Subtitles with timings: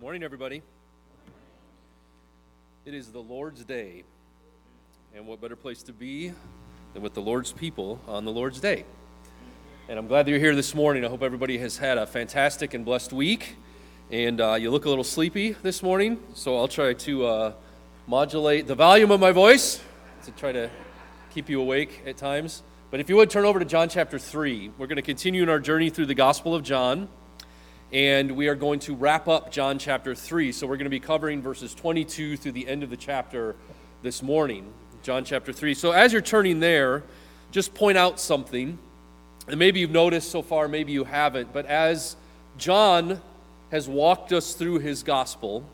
[0.00, 0.62] Morning, everybody.
[2.84, 4.04] It is the Lord's Day.
[5.12, 6.32] And what better place to be
[6.94, 8.84] than with the Lord's people on the Lord's Day?
[9.88, 11.04] And I'm glad that you're here this morning.
[11.04, 13.56] I hope everybody has had a fantastic and blessed week.
[14.12, 17.52] And uh, you look a little sleepy this morning, so I'll try to uh,
[18.06, 19.82] modulate the volume of my voice
[20.26, 20.70] to try to
[21.30, 22.62] keep you awake at times.
[22.92, 25.48] But if you would turn over to John chapter 3, we're going to continue in
[25.48, 27.08] our journey through the Gospel of John
[27.92, 30.52] and we are going to wrap up John chapter 3.
[30.52, 33.56] So we're going to be covering verses 22 through the end of the chapter
[34.02, 35.74] this morning, John chapter 3.
[35.74, 37.02] So as you're turning there,
[37.50, 38.78] just point out something.
[39.46, 42.16] And maybe you've noticed so far, maybe you haven't, but as
[42.58, 43.22] John
[43.70, 45.64] has walked us through his gospel,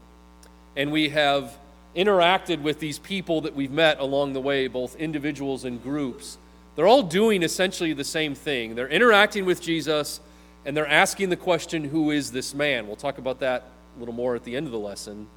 [0.76, 1.58] and we have
[1.96, 6.38] interacted with these people that we've met along the way, both individuals and groups,
[6.76, 8.76] they're all doing essentially the same thing.
[8.76, 10.20] They're interacting with Jesus
[10.64, 12.86] and they're asking the question, Who is this man?
[12.86, 13.64] We'll talk about that
[13.96, 15.28] a little more at the end of the lesson.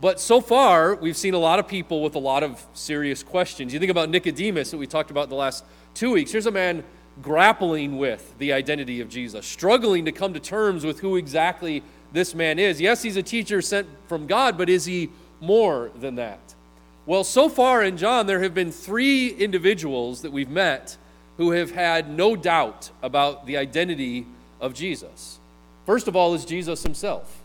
[0.00, 3.72] But so far, we've seen a lot of people with a lot of serious questions.
[3.72, 6.32] You think about Nicodemus, that we talked about the last two weeks.
[6.32, 6.84] Here's a man
[7.22, 12.34] grappling with the identity of Jesus, struggling to come to terms with who exactly this
[12.34, 12.80] man is.
[12.80, 16.54] Yes, he's a teacher sent from God, but is he more than that?
[17.06, 20.96] Well, so far in John, there have been three individuals that we've met
[21.36, 24.26] who have had no doubt about the identity
[24.64, 25.38] of Jesus.
[25.84, 27.42] First of all, is Jesus himself.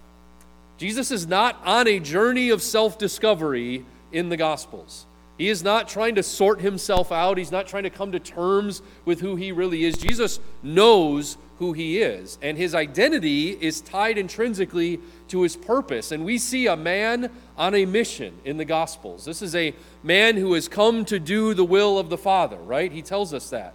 [0.78, 5.06] Jesus is not on a journey of self discovery in the Gospels.
[5.38, 7.38] He is not trying to sort himself out.
[7.38, 9.98] He's not trying to come to terms with who he really is.
[9.98, 16.14] Jesus knows who he is, and his identity is tied intrinsically to his purpose.
[16.14, 19.26] And we see a man on a mission in the Gospels.
[19.26, 19.74] This is a
[20.04, 22.90] man who has come to do the will of the Father, right?
[22.90, 23.74] He tells us that.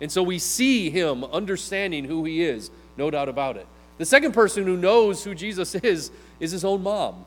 [0.00, 3.66] And so we see him understanding who he is, no doubt about it.
[3.98, 7.24] The second person who knows who Jesus is is his own mom.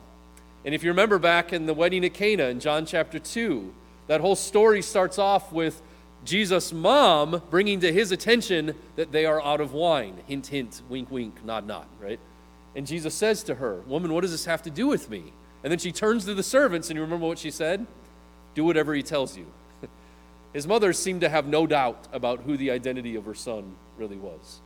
[0.64, 3.74] And if you remember back in the wedding at Cana in John chapter 2,
[4.08, 5.80] that whole story starts off with
[6.24, 10.18] Jesus' mom bringing to his attention that they are out of wine.
[10.26, 12.20] Hint, hint, wink, wink, nod, nod, right?
[12.76, 15.32] And Jesus says to her, Woman, what does this have to do with me?
[15.64, 17.86] And then she turns to the servants, and you remember what she said?
[18.54, 19.46] Do whatever he tells you.
[20.52, 24.16] His mother seemed to have no doubt about who the identity of her son really
[24.16, 24.60] was.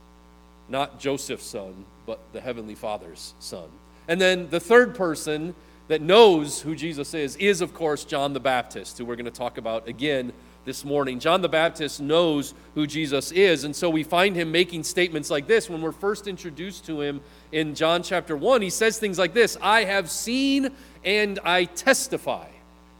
[0.67, 3.69] Not Joseph's son, but the Heavenly Father's son.
[4.07, 5.53] And then the third person
[5.87, 9.31] that knows who Jesus is is, of course, John the Baptist, who we're going to
[9.31, 10.33] talk about again
[10.65, 11.19] this morning.
[11.19, 15.45] John the Baptist knows who Jesus is, and so we find him making statements like
[15.45, 15.69] this.
[15.69, 19.57] When we're first introduced to him in John chapter 1, he says things like this
[19.61, 20.71] I have seen
[21.03, 22.47] and I testify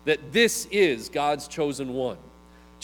[0.06, 2.18] that this is God's chosen one.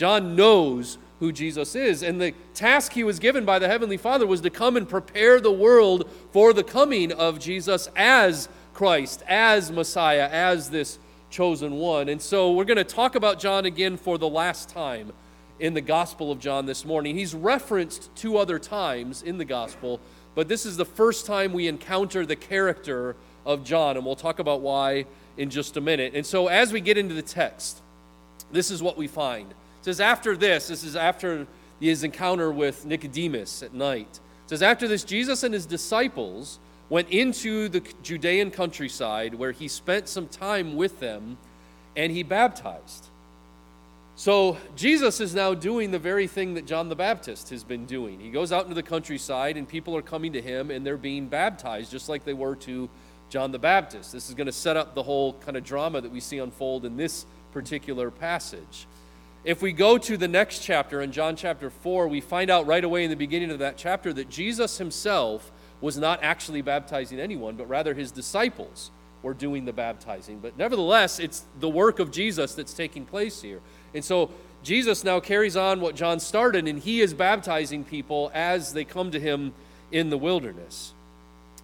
[0.02, 2.02] John knows who Jesus is.
[2.02, 5.40] And the task he was given by the Heavenly Father was to come and prepare
[5.40, 10.98] the world for the coming of Jesus as Christ, as Messiah, as this
[11.30, 12.10] chosen one.
[12.10, 15.14] And so we're going to talk about John again for the last time
[15.60, 17.16] in the Gospel of John this morning.
[17.16, 20.00] He's referenced two other times in the Gospel,
[20.34, 24.40] but this is the first time we encounter the character of John, and we'll talk
[24.40, 25.06] about why
[25.38, 26.14] in just a minute.
[26.16, 27.84] And so as we get into the text,
[28.52, 29.54] this is what we find.
[29.82, 31.48] It says, after this, this is after
[31.80, 34.20] his encounter with Nicodemus at night.
[34.46, 36.60] It says, after this, Jesus and his disciples
[36.90, 41.38] went into the Judean countryside where he spent some time with them
[41.96, 43.08] and he baptized.
[44.16, 48.20] So Jesus is now doing the very thing that John the Baptist has been doing.
[48.20, 51.28] He goes out into the countryside and people are coming to him and they're being
[51.28, 52.88] baptized just like they were to
[53.30, 54.12] John the Baptist.
[54.12, 56.86] This is going to set up the whole kind of drama that we see unfold
[56.86, 58.86] in this particular passage.
[59.44, 62.84] If we go to the next chapter in John chapter 4, we find out right
[62.84, 67.56] away in the beginning of that chapter that Jesus himself was not actually baptizing anyone,
[67.56, 68.92] but rather his disciples
[69.24, 70.38] were doing the baptizing.
[70.40, 73.62] But nevertheless, it's the work of Jesus that's taking place here.
[73.96, 74.30] And so
[74.62, 79.10] Jesus now carries on what John started, and he is baptizing people as they come
[79.10, 79.54] to him
[79.92, 80.94] in the wilderness.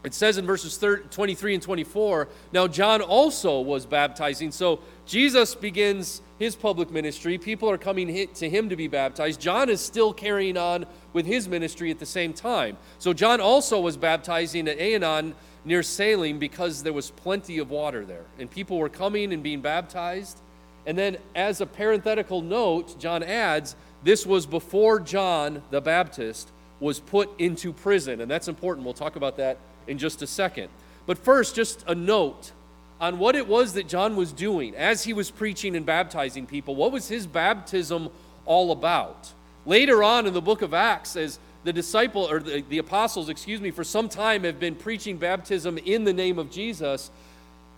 [0.08, 4.52] It says in verses 23 and 24, now John also was baptizing.
[4.52, 7.38] So Jesus begins his public ministry.
[7.38, 9.42] People are coming to him to be baptized.
[9.42, 12.78] John is still carrying on with his ministry at the same time.
[13.00, 15.34] So John also was baptizing at Aenon
[15.66, 18.24] near Salim because there was plenty of water there.
[18.40, 20.40] And people were coming and being baptized.
[20.86, 23.76] And then, as a parenthetical note, John adds,
[24.06, 26.50] this was before John the Baptist
[26.80, 28.22] was put into prison.
[28.22, 28.86] And that's important.
[28.86, 29.58] We'll talk about that
[29.88, 30.70] in just a second.
[31.06, 32.52] But first, just a note
[33.00, 36.76] on what it was that John was doing as he was preaching and baptizing people.
[36.76, 38.10] What was his baptism
[38.46, 39.32] all about?
[39.66, 43.62] Later on in the book of Acts, as the disciple or the, the apostles, excuse
[43.62, 47.12] me, for some time have been preaching baptism in the name of Jesus,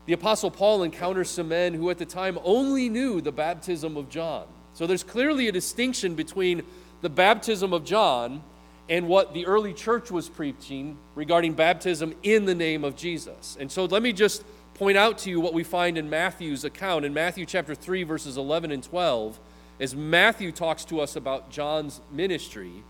[0.06, 4.10] the apostle Paul encounters some men who at the time only knew the baptism of
[4.10, 4.46] John.
[4.74, 6.64] So there's clearly a distinction between
[7.02, 8.44] the baptism of John
[8.89, 13.56] and what the early church was preaching regarding baptism in the name of Jesus.
[13.59, 14.44] And so let me just
[14.74, 18.36] point out to you what we find in Matthew's account in Matthew chapter 3 verses
[18.36, 19.39] 11 and 12
[19.80, 22.83] as Matthew talks to us about John's ministry.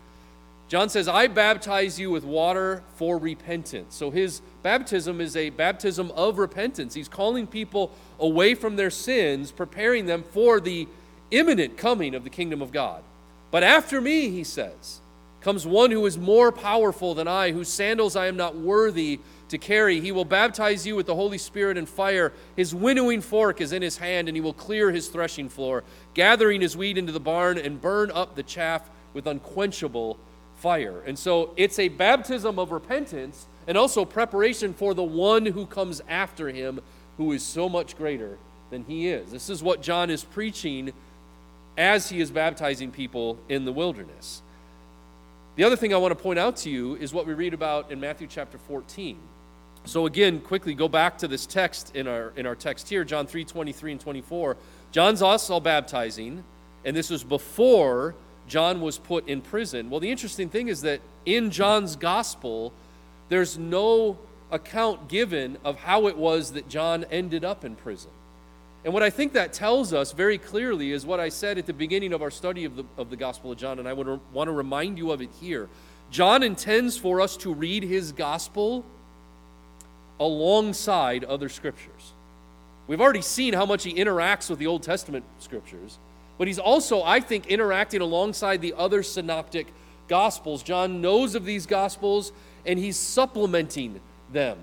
[0.68, 3.94] John says, I baptize you with water for repentance.
[3.94, 6.94] So his baptism is a baptism of repentance.
[6.94, 10.86] He's calling people away from their sins, preparing them for the
[11.32, 13.02] imminent coming of the kingdom of God.
[13.50, 15.00] But after me, he says,
[15.40, 19.58] comes one who is more powerful than I, whose sandals I am not worthy to
[19.58, 20.00] carry.
[20.00, 22.32] He will baptize you with the Holy Spirit and fire.
[22.56, 25.82] His winnowing fork is in his hand, and he will clear his threshing floor,
[26.14, 30.18] gathering his wheat into the barn and burn up the chaff with unquenchable
[30.56, 31.02] fire.
[31.06, 36.02] And so it's a baptism of repentance and also preparation for the one who comes
[36.08, 36.80] after him,
[37.16, 38.38] who is so much greater
[38.70, 39.30] than he is.
[39.30, 40.92] This is what John is preaching
[41.76, 44.42] as he is baptizing people in the wilderness.
[45.60, 47.92] The other thing I want to point out to you is what we read about
[47.92, 49.18] in Matthew chapter 14.
[49.84, 53.26] So again, quickly go back to this text in our in our text here, John
[53.26, 54.56] 3, 23 and 24.
[54.90, 56.44] John's also baptizing,
[56.86, 58.14] and this was before
[58.48, 59.90] John was put in prison.
[59.90, 62.72] Well, the interesting thing is that in John's gospel,
[63.28, 64.18] there's no
[64.50, 68.12] account given of how it was that John ended up in prison.
[68.84, 71.72] And what I think that tells us very clearly is what I said at the
[71.72, 74.18] beginning of our study of the, of the Gospel of John, and I would re-
[74.32, 75.68] want to remind you of it here.
[76.10, 78.84] John intends for us to read his gospel
[80.18, 82.12] alongside other scriptures.
[82.86, 85.98] We've already seen how much he interacts with the Old Testament scriptures,
[86.38, 89.66] but he's also, I think, interacting alongside the other synoptic
[90.08, 90.62] gospels.
[90.62, 92.32] John knows of these gospels
[92.66, 94.00] and he's supplementing
[94.32, 94.58] them.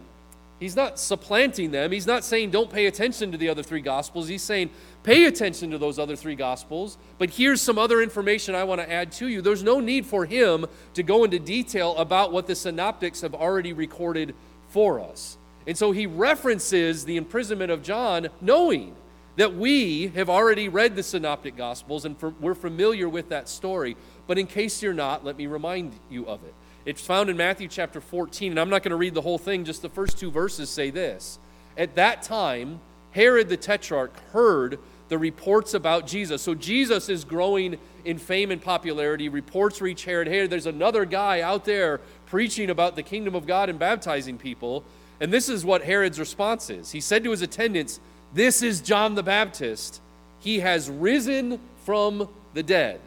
[0.60, 1.92] He's not supplanting them.
[1.92, 4.28] He's not saying don't pay attention to the other three gospels.
[4.28, 4.72] He's saying
[5.04, 8.92] pay attention to those other three gospels, but here's some other information I want to
[8.92, 9.42] add to you.
[9.42, 10.66] There's no need for him
[10.96, 14.34] to go into detail about what the synoptics have already recorded
[14.70, 15.38] for us.
[15.68, 18.96] And so he references the imprisonment of John, knowing
[19.36, 23.96] that we have already read the synoptic gospels and we're familiar with that story.
[24.26, 26.54] But in case you're not, let me remind you of it.
[26.88, 29.66] It's found in Matthew chapter 14, and I'm not going to read the whole thing,
[29.66, 31.38] just the first two verses say this.
[31.78, 32.80] At that time,
[33.12, 34.80] Herod the Tetrarch heard
[35.10, 36.42] the reports about Jesus.
[36.42, 39.28] So Jesus is growing in fame and popularity.
[39.28, 43.68] Reports reach Herod hey, there's another guy out there preaching about the kingdom of God
[43.68, 44.86] and baptizing people.
[45.20, 46.92] And this is what Herod's response is.
[46.92, 48.00] He said to his attendants,
[48.32, 50.00] This is John the Baptist.
[50.40, 53.02] He has risen from the dead.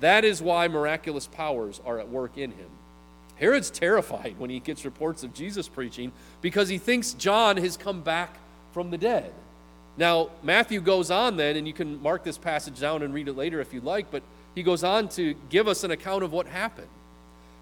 [0.00, 2.68] That is why miraculous powers are at work in him.
[3.40, 8.02] Herod's terrified when he gets reports of Jesus preaching because he thinks John has come
[8.02, 8.36] back
[8.72, 9.32] from the dead.
[9.96, 13.36] Now, Matthew goes on then, and you can mark this passage down and read it
[13.36, 14.22] later if you'd like, but
[14.54, 16.88] he goes on to give us an account of what happened.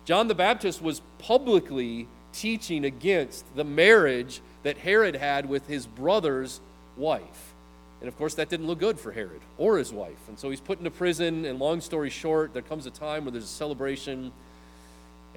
[0.05, 6.61] John the Baptist was publicly teaching against the marriage that Herod had with his brother's
[6.97, 7.55] wife.
[8.01, 10.29] And of course, that didn't look good for Herod or his wife.
[10.29, 11.45] And so he's put into prison.
[11.45, 14.33] And long story short, there comes a time where there's a celebration,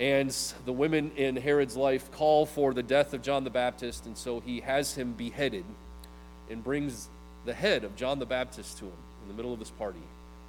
[0.02, 4.08] and the women in Herod's life call for the death of John the Baptist.
[4.08, 5.64] And so he has him beheaded
[6.50, 7.08] and brings
[7.46, 10.02] the head of John the Baptist to him in the middle of this party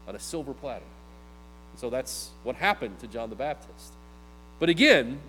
[0.09, 0.87] on a silver platter.
[1.71, 3.92] And so that's what happened to John the Baptist.
[4.59, 5.21] But again,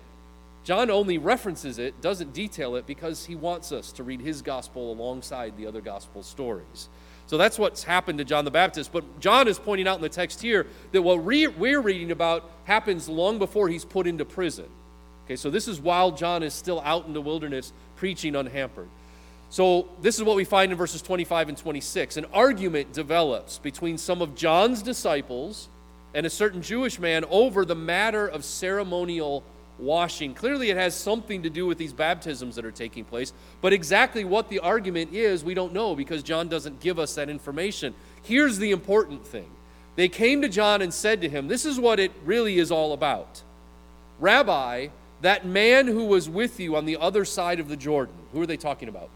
[0.64, 4.90] John only references it, doesn't detail it, because he wants us to read his gospel
[4.90, 6.88] alongside the other gospel stories.
[7.26, 8.92] So that's what's happened to John the Baptist.
[8.92, 13.08] But John is pointing out in the text here that what we're reading about happens
[13.08, 14.66] long before he's put into prison.
[15.24, 18.88] Okay, so this is while John is still out in the wilderness preaching unhampered.
[19.48, 22.16] So this is what we find in verses 25 and 26.
[22.16, 25.68] An argument develops between some of John's disciples
[26.12, 29.44] and a certain Jewish man over the matter of ceremonial
[29.78, 30.34] washing.
[30.34, 34.24] Clearly, it has something to do with these baptisms that are taking place, but exactly
[34.24, 37.94] what the argument is, we don't know because John doesn't give us that information.
[38.22, 39.50] Here's the important thing
[39.96, 42.92] they came to John and said to him, This is what it really is all
[42.92, 43.42] about.
[44.18, 44.88] Rabbi,
[45.20, 48.46] that man who was with you on the other side of the Jordan, who are
[48.46, 49.10] they talking about?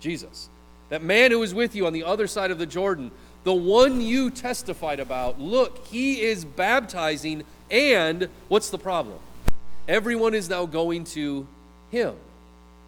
[0.00, 0.48] Jesus.
[0.88, 3.10] That man who was with you on the other side of the Jordan,
[3.44, 9.18] the one you testified about, look, he is baptizing, and what's the problem?
[9.88, 11.46] Everyone is now going to
[11.90, 12.14] him.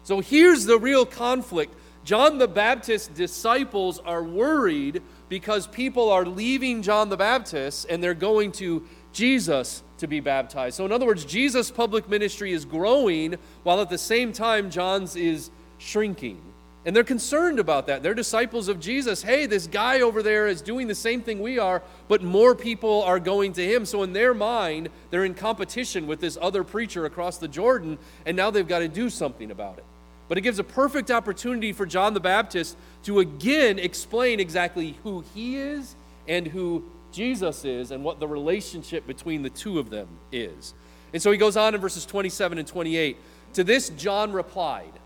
[0.03, 1.73] So here's the real conflict.
[2.03, 8.13] John the Baptist's disciples are worried because people are leaving John the Baptist and they're
[8.13, 10.77] going to Jesus to be baptized.
[10.77, 15.15] So, in other words, Jesus' public ministry is growing while at the same time John's
[15.15, 16.41] is shrinking.
[16.85, 18.03] And they're concerned about that.
[18.03, 19.21] They're disciples of Jesus.
[19.21, 23.03] Hey, this guy over there is doing the same thing we are, but more people
[23.03, 23.85] are going to him.
[23.85, 28.37] So, in their mind, they're in competition with this other preacher across the Jordan, and
[28.37, 29.83] now they've got to do something about it.
[30.29, 35.25] But it gives a perfect opportunity for John the Baptist to again explain exactly who
[35.33, 35.95] he is
[36.27, 40.73] and who Jesus is and what the relationship between the two of them is.
[41.13, 43.17] And so he goes on in verses 27 and 28.
[43.53, 44.98] To this, John replied,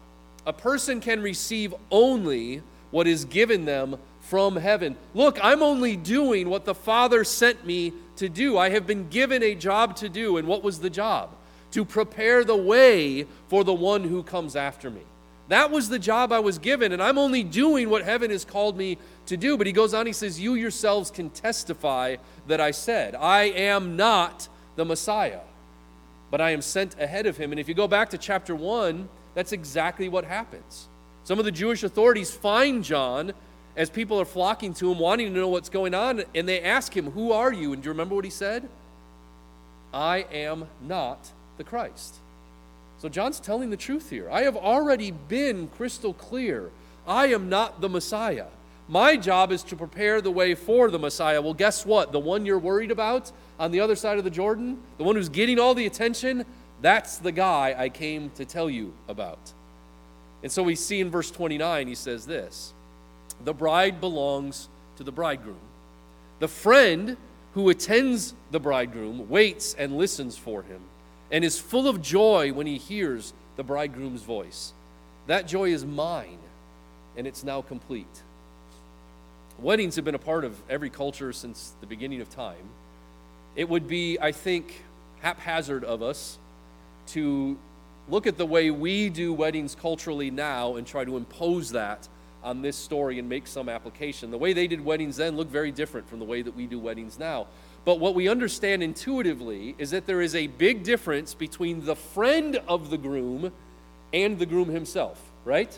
[0.46, 4.96] A person can receive only what is given them from heaven.
[5.14, 8.58] Look, I'm only doing what the Father sent me to do.
[8.58, 10.38] I have been given a job to do.
[10.38, 11.36] And what was the job?
[11.72, 15.02] To prepare the way for the one who comes after me.
[15.50, 18.78] That was the job I was given, and I'm only doing what heaven has called
[18.78, 19.58] me to do.
[19.58, 22.16] But he goes on, he says, You yourselves can testify
[22.48, 25.42] that I said, I am not the Messiah,
[26.32, 27.52] but I am sent ahead of him.
[27.52, 30.88] And if you go back to chapter 1, that's exactly what happens.
[31.24, 33.34] Some of the Jewish authorities find John
[33.76, 36.96] as people are flocking to him, wanting to know what's going on, and they ask
[36.96, 37.74] him, Who are you?
[37.74, 38.70] And do you remember what he said?
[39.94, 42.16] I am not the Christ.
[43.00, 44.30] So John's telling the truth here.
[44.32, 46.72] I have already been crystal clear.
[47.08, 48.46] I am not the Messiah.
[48.88, 51.42] My job is to prepare the way for the Messiah.
[51.42, 52.12] Well, guess what?
[52.12, 55.30] The one you're worried about on the other side of the Jordan, the one who's
[55.30, 56.46] getting all the attention,
[56.84, 59.40] that's the guy I came to tell you about.
[60.44, 62.74] And so we see in verse 29, he says this
[63.46, 65.56] The bride belongs to the bridegroom.
[66.40, 67.16] The friend
[67.54, 70.82] who attends the bridegroom waits and listens for him
[71.32, 74.74] and is full of joy when he hears the bridegroom's voice.
[75.28, 76.40] That joy is mine,
[77.16, 78.24] and it's now complete.
[79.58, 82.70] Weddings have been a part of every culture since the beginning of time.
[83.56, 84.84] It would be, I think,
[85.22, 86.40] haphazard of us
[87.08, 87.58] to
[88.10, 92.08] look at the way we do weddings culturally now and try to impose that
[92.44, 94.30] on this story and make some application.
[94.30, 96.78] The way they did weddings then looked very different from the way that we do
[96.78, 97.48] weddings now.
[97.86, 102.62] But what we understand intuitively is that there is a big difference between the friend
[102.68, 103.52] of the groom
[104.14, 105.78] and the groom himself, right?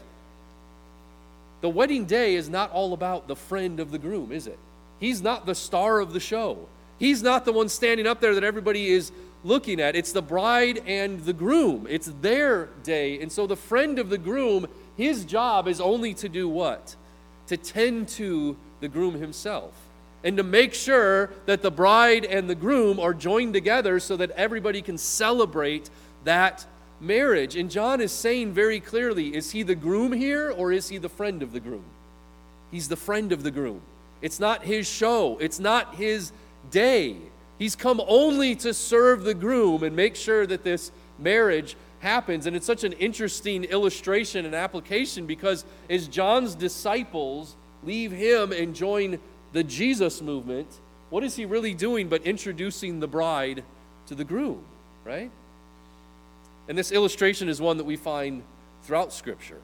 [1.61, 4.59] The wedding day is not all about the friend of the groom, is it?
[4.99, 6.67] He's not the star of the show.
[6.99, 9.11] He's not the one standing up there that everybody is
[9.45, 9.95] looking at.
[9.95, 11.87] It's the bride and the groom.
[11.89, 13.21] It's their day.
[13.21, 16.95] And so the friend of the groom, his job is only to do what?
[17.47, 19.73] To tend to the groom himself
[20.23, 24.31] and to make sure that the bride and the groom are joined together so that
[24.31, 25.89] everybody can celebrate
[26.23, 26.65] that
[26.99, 27.55] marriage.
[27.55, 31.09] And John is saying very clearly is he the groom here or is he the
[31.09, 31.83] friend of the groom?
[32.71, 33.81] He's the friend of the groom.
[34.21, 36.31] It's not his show, it's not his
[36.71, 37.17] day.
[37.57, 42.45] He's come only to serve the groom and make sure that this marriage happens.
[42.45, 48.75] And it's such an interesting illustration and application because as John's disciples leave him and
[48.75, 49.19] join
[49.53, 50.67] the Jesus movement,
[51.09, 53.63] what is he really doing but introducing the bride
[54.07, 54.63] to the groom,
[55.03, 55.31] right?
[56.67, 58.43] And this illustration is one that we find
[58.83, 59.61] throughout Scripture.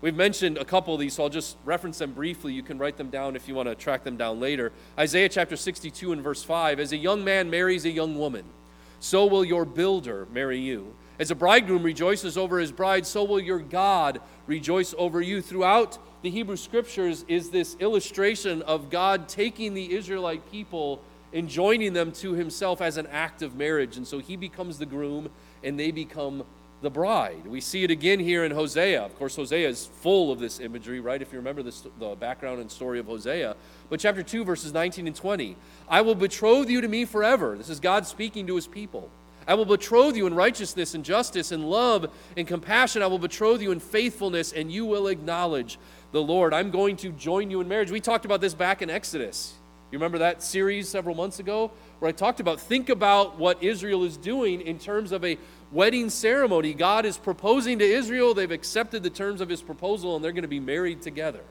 [0.00, 2.52] We've mentioned a couple of these, so I'll just reference them briefly.
[2.52, 4.70] You can write them down if you want to track them down later.
[4.96, 8.44] Isaiah chapter 62 and verse 5 As a young man marries a young woman,
[9.00, 10.94] so will your builder marry you.
[11.18, 15.42] As a bridegroom rejoices over his bride, so will your God rejoice over you.
[15.42, 21.02] Throughout the Hebrew scriptures is this illustration of God taking the Israelite people
[21.32, 23.96] and joining them to himself as an act of marriage.
[23.96, 25.28] And so he becomes the groom
[25.64, 26.44] and they become
[26.80, 27.46] the bride.
[27.46, 29.02] We see it again here in Hosea.
[29.02, 31.20] Of course, Hosea is full of this imagery, right?
[31.20, 33.56] If you remember this, the background and story of Hosea.
[33.90, 35.56] But chapter 2, verses 19 and 20
[35.88, 37.56] I will betroth you to me forever.
[37.56, 39.10] This is God speaking to his people.
[39.46, 43.02] I will betroth you in righteousness and justice and love and compassion.
[43.02, 45.78] I will betroth you in faithfulness, and you will acknowledge
[46.12, 46.52] the Lord.
[46.52, 47.90] I'm going to join you in marriage.
[47.90, 49.54] We talked about this back in Exodus.
[49.90, 54.04] You remember that series several months ago where I talked about think about what Israel
[54.04, 55.38] is doing in terms of a
[55.72, 56.74] wedding ceremony.
[56.74, 60.42] God is proposing to Israel, they've accepted the terms of his proposal, and they're going
[60.42, 61.42] to be married together.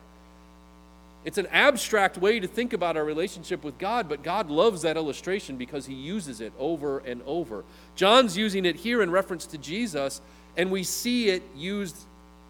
[1.26, 4.96] It's an abstract way to think about our relationship with God, but God loves that
[4.96, 7.66] illustration because he uses it over and over.
[7.96, 10.22] John's using it here in reference to Jesus,
[10.56, 11.98] and we see it used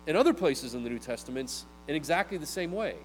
[0.06, 2.96] in other places in the New Testament in exactly the same way.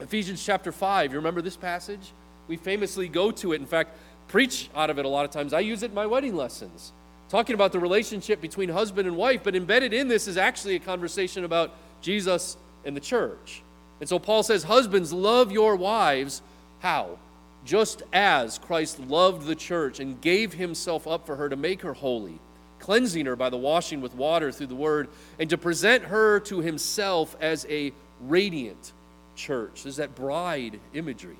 [0.00, 2.12] Ephesians chapter 5, you remember this passage?
[2.48, 3.60] We famously go to it.
[3.60, 5.52] In fact, preach out of it a lot of times.
[5.52, 6.92] I use it in my wedding lessons,
[7.28, 10.80] talking about the relationship between husband and wife, but embedded in this is actually a
[10.80, 13.62] conversation about Jesus and the church.
[14.00, 16.42] And so Paul says, Husbands, love your wives.
[16.80, 17.18] How?
[17.68, 21.92] just as Christ loved the church and gave himself up for her to make her
[21.92, 22.38] holy,
[22.78, 25.08] cleansing her by the washing with water through the word,
[25.38, 27.92] and to present her to himself as a
[28.22, 28.92] radiant
[29.36, 29.82] church.
[29.82, 31.36] There's that bride imagery.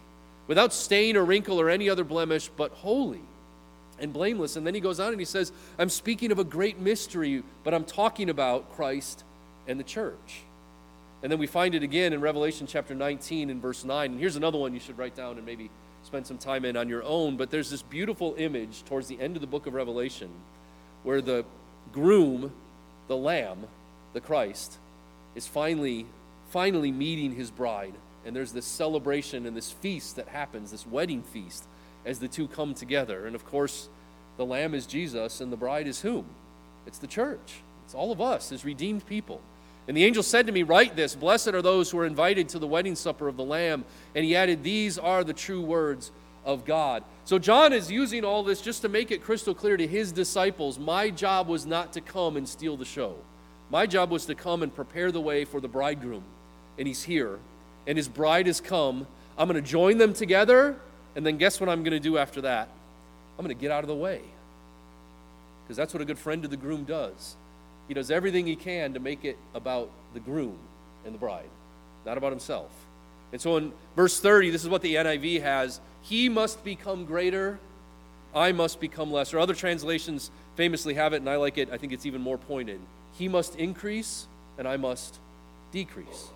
[0.46, 3.22] Without stain or wrinkle or any other blemish, but holy
[4.00, 4.56] and blameless.
[4.56, 7.74] And then he goes on and he says, I'm speaking of a great mystery, but
[7.74, 9.24] I'm talking about Christ
[9.66, 10.42] and the church.
[11.22, 14.12] And then we find it again in Revelation chapter 19 and verse 9.
[14.12, 15.70] And here's another one you should write down and maybe
[16.04, 17.36] spend some time in on your own.
[17.36, 20.30] But there's this beautiful image towards the end of the book of Revelation
[21.02, 21.44] where the
[21.92, 22.52] groom,
[23.08, 23.66] the lamb,
[24.12, 24.78] the Christ,
[25.34, 26.06] is finally,
[26.50, 27.94] finally meeting his bride.
[28.24, 31.64] And there's this celebration and this feast that happens, this wedding feast,
[32.04, 33.26] as the two come together.
[33.26, 33.88] And of course,
[34.36, 36.24] the lamb is Jesus, and the bride is whom?
[36.86, 37.60] It's the church.
[37.84, 39.40] It's all of us as redeemed people.
[39.88, 42.58] And the angel said to me, Write this Blessed are those who are invited to
[42.58, 43.84] the wedding supper of the Lamb.
[44.14, 46.12] And he added, These are the true words
[46.44, 47.02] of God.
[47.24, 50.78] So John is using all this just to make it crystal clear to his disciples
[50.78, 53.16] my job was not to come and steal the show.
[53.70, 56.22] My job was to come and prepare the way for the bridegroom.
[56.78, 57.38] And he's here.
[57.86, 59.06] And his bride has come.
[59.36, 60.76] I'm going to join them together.
[61.18, 62.68] And then guess what I'm going to do after that?
[63.36, 64.20] I'm going to get out of the way.
[65.64, 67.34] Because that's what a good friend to the groom does.
[67.88, 70.56] He does everything he can to make it about the groom
[71.04, 71.50] and the bride,
[72.06, 72.70] not about himself.
[73.32, 77.58] And so in verse 30, this is what the NIV has He must become greater,
[78.32, 79.40] I must become lesser.
[79.40, 81.68] Other translations famously have it, and I like it.
[81.72, 82.78] I think it's even more pointed.
[83.14, 85.18] He must increase, and I must
[85.72, 86.28] decrease.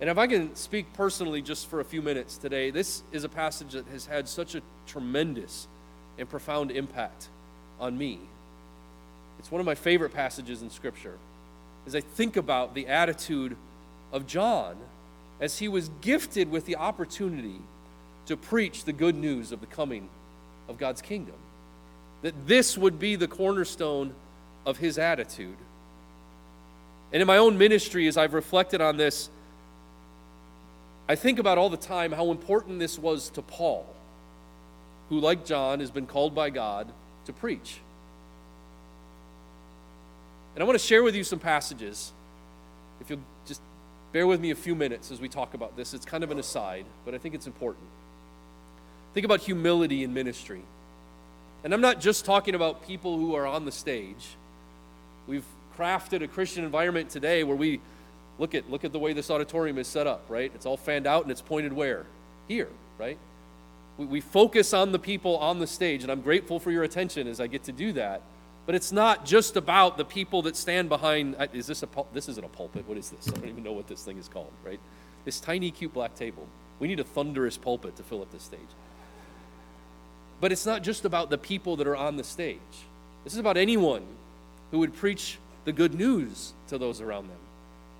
[0.00, 3.28] And if I can speak personally just for a few minutes today, this is a
[3.28, 5.68] passage that has had such a tremendous
[6.18, 7.28] and profound impact
[7.80, 8.20] on me
[9.38, 11.18] it's one of my favorite passages in Scripture
[11.86, 13.56] as I think about the attitude
[14.12, 14.76] of John
[15.40, 17.60] as he was gifted with the opportunity
[18.26, 20.08] to preach the good news of the coming
[20.68, 21.36] of God's kingdom.
[22.22, 24.14] That this would be the cornerstone
[24.64, 25.56] of his attitude.
[27.12, 29.30] And in my own ministry, as I've reflected on this,
[31.08, 33.86] I think about all the time how important this was to Paul,
[35.08, 36.92] who, like John, has been called by God
[37.26, 37.78] to preach.
[40.54, 42.12] And I want to share with you some passages.
[43.00, 43.60] If you'll just
[44.12, 46.38] bear with me a few minutes as we talk about this, it's kind of an
[46.38, 47.84] aside, but I think it's important.
[49.14, 50.62] Think about humility in ministry.
[51.62, 54.36] And I'm not just talking about people who are on the stage.
[55.26, 55.44] We've
[55.76, 57.80] crafted a Christian environment today where we
[58.38, 60.50] look at look at the way this auditorium is set up, right?
[60.54, 62.06] It's all fanned out and it's pointed where?
[62.48, 62.68] Here,
[62.98, 63.18] right?
[63.98, 67.26] We, we focus on the people on the stage, and I'm grateful for your attention
[67.26, 68.22] as I get to do that.
[68.66, 71.36] But it's not just about the people that stand behind.
[71.38, 72.86] Uh, is this a this isn't a pulpit?
[72.86, 73.28] What is this?
[73.28, 74.52] I don't even know what this thing is called.
[74.64, 74.80] Right?
[75.24, 76.46] This tiny, cute black table.
[76.78, 78.60] We need a thunderous pulpit to fill up this stage.
[80.40, 82.58] But it's not just about the people that are on the stage.
[83.24, 84.04] This is about anyone
[84.70, 87.38] who would preach the good news to those around them.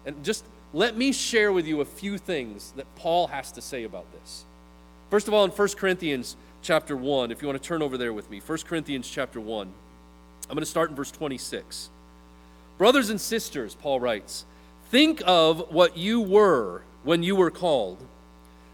[0.07, 3.85] And just let me share with you a few things that Paul has to say
[3.85, 4.45] about this.
[5.11, 8.13] First of all, in 1 Corinthians chapter 1, if you want to turn over there
[8.13, 9.73] with me, 1 Corinthians chapter 1.
[10.49, 11.91] I'm going to start in verse 26.
[12.79, 14.45] Brothers and sisters, Paul writes,
[14.91, 18.05] think of what you were when you were called.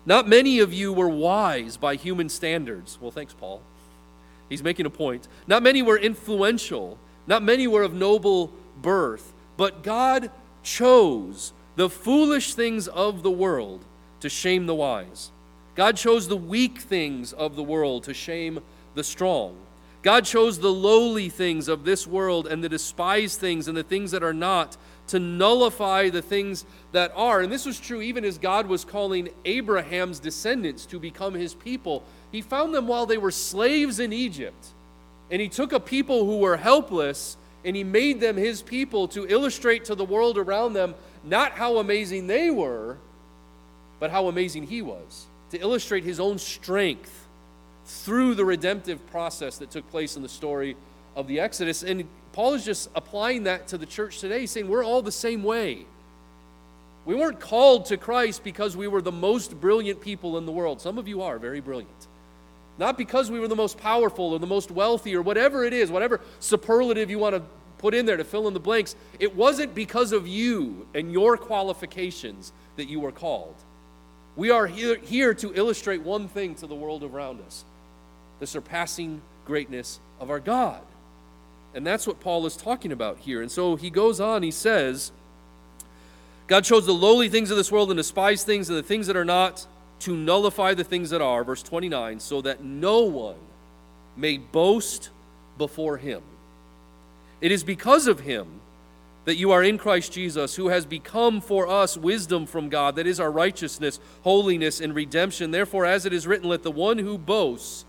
[0.04, 2.98] Not many of you were wise by human standards.
[3.00, 3.62] Well, thanks, Paul.
[4.48, 5.28] He's making a point.
[5.46, 6.98] Not many were influential.
[7.26, 9.32] Not many were of noble birth.
[9.56, 10.30] But God
[10.62, 13.84] chose the foolish things of the world
[14.20, 15.30] to shame the wise.
[15.74, 18.60] God chose the weak things of the world to shame
[18.94, 19.56] the strong.
[20.02, 24.10] God chose the lowly things of this world and the despised things and the things
[24.10, 24.76] that are not
[25.08, 27.40] to nullify the things that are.
[27.40, 32.02] And this was true even as God was calling Abraham's descendants to become his people.
[32.32, 34.66] He found them while they were slaves in Egypt.
[35.30, 39.26] And he took a people who were helpless and he made them his people to
[39.26, 40.94] illustrate to the world around them
[41.24, 42.96] not how amazing they were,
[44.00, 47.28] but how amazing he was, to illustrate his own strength
[47.84, 50.76] through the redemptive process that took place in the story
[51.14, 51.82] of the Exodus.
[51.82, 55.42] And Paul is just applying that to the church today, saying we're all the same
[55.42, 55.86] way.
[57.04, 60.80] We weren't called to Christ because we were the most brilliant people in the world.
[60.80, 61.90] Some of you are very brilliant.
[62.82, 65.88] Not because we were the most powerful or the most wealthy or whatever it is,
[65.88, 67.42] whatever superlative you want to
[67.78, 68.96] put in there to fill in the blanks.
[69.20, 73.54] It wasn't because of you and your qualifications that you were called.
[74.34, 77.64] We are here, here to illustrate one thing to the world around us
[78.40, 80.82] the surpassing greatness of our God.
[81.76, 83.42] And that's what Paul is talking about here.
[83.42, 85.12] And so he goes on, he says,
[86.48, 89.16] God chose the lowly things of this world and despised things and the things that
[89.16, 89.68] are not
[90.02, 93.36] to nullify the things that are, verse 29, so that no one
[94.16, 95.10] may boast
[95.58, 96.22] before him.
[97.40, 98.60] It is because of him
[99.24, 103.06] that you are in Christ Jesus, who has become for us wisdom from God, that
[103.06, 105.52] is our righteousness, holiness, and redemption.
[105.52, 107.84] Therefore, as it is written, let the one who boasts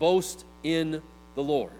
[0.00, 1.00] boast in
[1.36, 1.72] the Lord.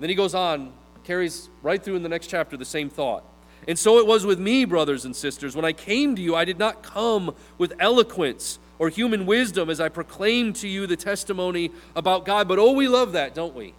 [0.00, 0.72] Then he goes on,
[1.04, 3.22] carries right through in the next chapter the same thought.
[3.68, 5.54] And so it was with me, brothers and sisters.
[5.54, 9.78] When I came to you, I did not come with eloquence or human wisdom as
[9.78, 12.48] I proclaim to you the testimony about God.
[12.48, 13.74] But oh, we love that, don't we?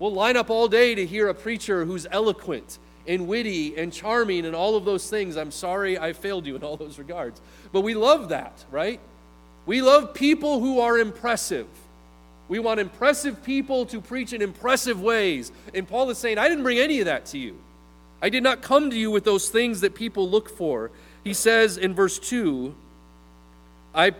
[0.00, 4.44] We'll line up all day to hear a preacher who's eloquent and witty and charming
[4.44, 5.36] and all of those things.
[5.36, 7.40] I'm sorry I failed you in all those regards.
[7.70, 8.98] But we love that, right?
[9.66, 11.68] We love people who are impressive.
[12.48, 15.52] We want impressive people to preach in impressive ways.
[15.72, 17.56] And Paul is saying, I didn't bring any of that to you.
[18.20, 20.90] I did not come to you with those things that people look for.
[21.22, 22.74] He says in verse 2
[23.94, 24.12] I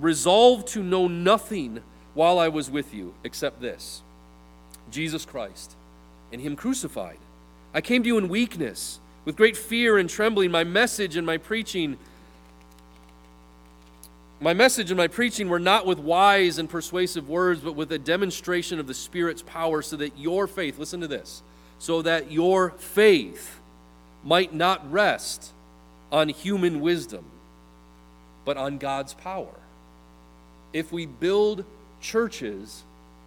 [0.00, 1.80] resolved to know nothing
[2.14, 4.02] while I was with you except this
[4.90, 5.76] Jesus Christ
[6.32, 7.18] and Him crucified.
[7.72, 10.50] I came to you in weakness, with great fear and trembling.
[10.50, 11.98] My message and my preaching.
[14.40, 17.98] My message and my preaching were not with wise and persuasive words, but with a
[17.98, 21.42] demonstration of the Spirit's power, so that your faith, listen to this,
[21.78, 23.60] so that your faith
[24.24, 25.52] might not rest
[26.10, 27.24] on human wisdom,
[28.44, 29.54] but on God's power.
[30.72, 31.64] If we build
[32.00, 32.84] churches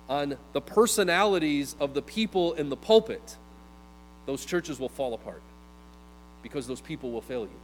[0.10, 3.38] on the personalities of the people in the pulpit,
[4.26, 5.42] those churches will fall apart
[6.42, 7.60] because those people will fail you.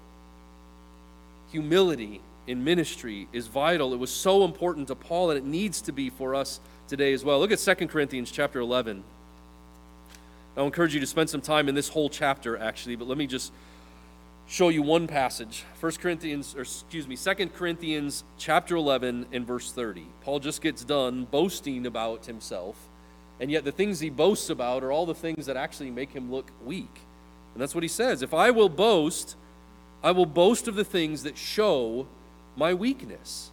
[1.51, 3.93] Humility in ministry is vital.
[3.93, 7.23] It was so important to Paul and it needs to be for us today as
[7.23, 7.39] well.
[7.39, 9.03] Look at 2 Corinthians chapter 11.
[10.57, 13.27] I'll encourage you to spend some time in this whole chapter actually, but let me
[13.27, 13.51] just
[14.49, 15.63] show you one passage.
[15.79, 20.07] 1 Corinthians or excuse me, 2 Corinthians chapter 11 and verse 30.
[20.21, 22.75] Paul just gets done boasting about himself
[23.39, 26.31] and yet the things he boasts about are all the things that actually make him
[26.31, 27.01] look weak.
[27.53, 28.23] And that's what he says.
[28.23, 29.35] If I will boast,
[30.03, 32.07] I will boast of the things that show
[32.57, 33.51] my weakness.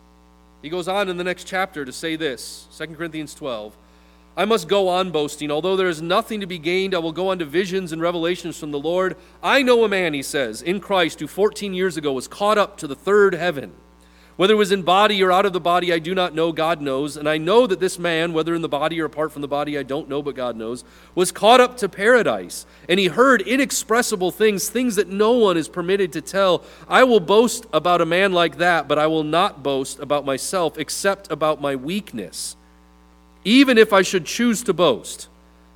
[0.63, 3.77] He goes on in the next chapter to say this 2 Corinthians 12.
[4.37, 5.51] I must go on boasting.
[5.51, 8.59] Although there is nothing to be gained, I will go on to visions and revelations
[8.59, 9.17] from the Lord.
[9.43, 12.77] I know a man, he says, in Christ who 14 years ago was caught up
[12.79, 13.73] to the third heaven.
[14.37, 16.83] Whether it was in body or out of the body, I do not know, God
[16.83, 17.17] knows.
[17.17, 19.79] And I know that this man, whether in the body or apart from the body,
[19.79, 22.67] I don't know, but God knows, was caught up to paradise.
[22.87, 26.63] And he heard inexpressible things, things that no one is permitted to tell.
[26.87, 30.77] I will boast about a man like that, but I will not boast about myself
[30.77, 32.57] except about my weakness.
[33.47, 35.29] Even if I should choose to boast,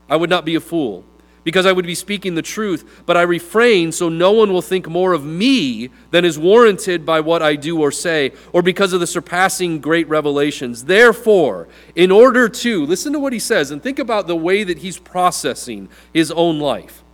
[0.09, 1.05] I would not be a fool
[1.45, 4.89] because I would be speaking the truth, but I refrain so no one will think
[4.89, 8.99] more of me than is warranted by what I do or say, or because of
[8.99, 10.85] the surpassing great revelations.
[10.85, 14.79] Therefore, in order to, listen to what he says, and think about the way that
[14.79, 17.05] he's processing his own life.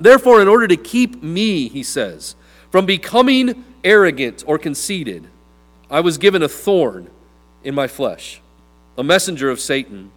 [0.00, 2.34] Therefore, in order to keep me, he says,
[2.70, 5.28] from becoming arrogant or conceited,
[5.90, 7.10] I was given a thorn
[7.62, 8.41] in my flesh,
[8.96, 10.10] a messenger of Satan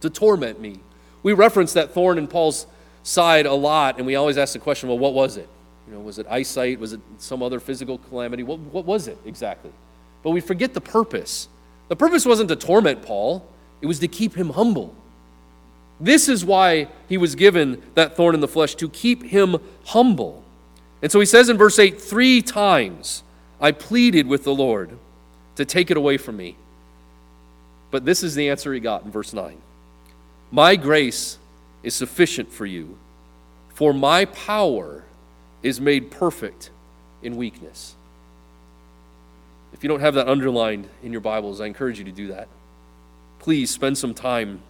[0.00, 0.80] to torment me.
[1.22, 2.66] We reference that thorn in Paul's
[3.02, 5.48] side a lot, and we always ask the question, well, what was it?
[5.86, 6.78] You know, was it eyesight?
[6.78, 8.42] Was it some other physical calamity?
[8.42, 9.72] What, what was it exactly?
[10.22, 11.48] But we forget the purpose.
[11.88, 13.46] The purpose wasn't to torment Paul,
[13.80, 14.94] it was to keep him humble.
[16.00, 20.42] This is why he was given that thorn in the flesh, to keep him humble.
[21.02, 23.22] And so he says in verse 8, three times
[23.60, 24.98] I pleaded with the Lord
[25.56, 26.56] to take it away from me.
[27.94, 29.56] But this is the answer he got in verse 9
[30.50, 31.38] My grace
[31.84, 32.98] is sufficient for you,
[33.68, 35.04] for my power
[35.62, 36.70] is made perfect
[37.22, 37.94] in weakness.
[39.72, 42.48] If you don't have that underlined in your Bibles, I encourage you to do that.
[43.38, 44.62] Please spend some time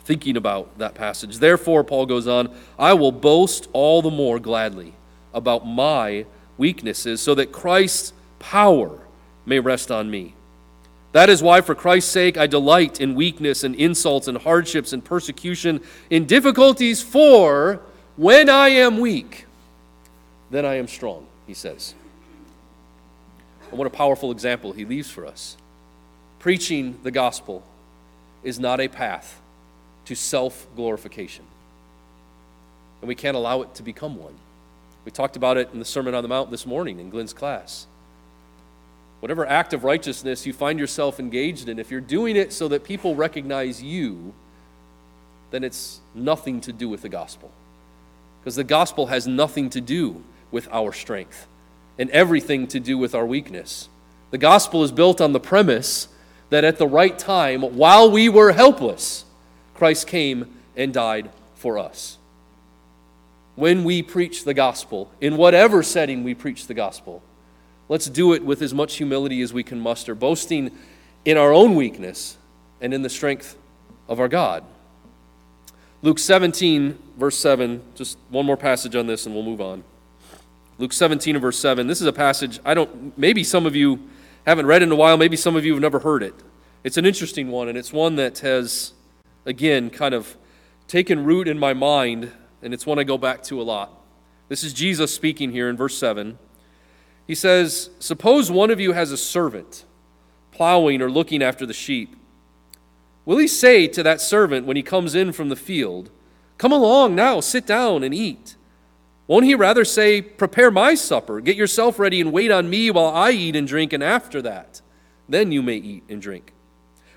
[0.00, 1.38] thinking about that passage.
[1.38, 4.92] Therefore, Paul goes on, I will boast all the more gladly
[5.32, 6.26] about my
[6.58, 8.98] weaknesses, so that Christ's power
[9.46, 10.34] may rest on me.
[11.12, 15.04] That is why, for Christ's sake, I delight in weakness and insults and hardships and
[15.04, 17.80] persecution, in difficulties, for
[18.16, 19.46] when I am weak,
[20.50, 21.94] then I am strong, he says.
[23.70, 25.56] And what a powerful example he leaves for us.
[26.38, 27.64] Preaching the gospel
[28.42, 29.40] is not a path
[30.06, 31.44] to self glorification,
[33.00, 34.34] and we can't allow it to become one.
[35.04, 37.86] We talked about it in the Sermon on the Mount this morning in Glenn's class.
[39.20, 42.84] Whatever act of righteousness you find yourself engaged in, if you're doing it so that
[42.84, 44.34] people recognize you,
[45.50, 47.50] then it's nothing to do with the gospel.
[48.40, 51.46] Because the gospel has nothing to do with our strength
[51.98, 53.88] and everything to do with our weakness.
[54.30, 56.08] The gospel is built on the premise
[56.48, 59.24] that at the right time, while we were helpless,
[59.74, 62.16] Christ came and died for us.
[63.54, 67.22] When we preach the gospel, in whatever setting we preach the gospel,
[67.90, 70.70] let's do it with as much humility as we can muster, boasting
[71.24, 72.38] in our own weakness
[72.80, 73.58] and in the strength
[74.08, 74.64] of our God.
[76.00, 79.82] Luke 17, verse 7, just one more passage on this and we'll move on.
[80.78, 81.88] Luke 17 and verse 7.
[81.88, 84.08] This is a passage I don't, maybe some of you
[84.46, 86.34] haven't read in a while, maybe some of you have never heard it.
[86.84, 88.94] It's an interesting one, and it's one that has,
[89.44, 90.36] again, kind of
[90.88, 92.30] taken root in my mind,
[92.62, 93.92] and it's one I go back to a lot.
[94.48, 96.38] This is Jesus speaking here in verse 7.
[97.30, 99.84] He says, Suppose one of you has a servant
[100.50, 102.16] plowing or looking after the sheep.
[103.24, 106.10] Will he say to that servant when he comes in from the field,
[106.58, 108.56] Come along now, sit down and eat?
[109.28, 113.14] Won't he rather say, Prepare my supper, get yourself ready, and wait on me while
[113.14, 114.80] I eat and drink, and after that,
[115.28, 116.52] then you may eat and drink?